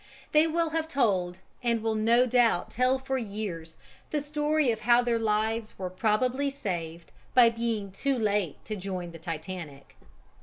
They 0.31 0.47
will 0.47 0.71
have 0.71 0.87
told 0.87 1.41
and 1.61 1.83
will 1.83 1.93
no 1.93 2.25
doubt 2.25 2.71
tell 2.71 2.97
for 2.97 3.19
years 3.19 3.75
the 4.09 4.19
story 4.19 4.71
of 4.71 4.79
how 4.79 5.03
their 5.03 5.19
lives 5.19 5.77
were 5.77 5.91
probably 5.91 6.49
saved 6.49 7.11
by 7.35 7.51
being 7.51 7.91
too 7.91 8.17
late 8.17 8.65
to 8.65 8.75
join 8.75 9.11
the 9.11 9.19
Titanic. 9.19 9.95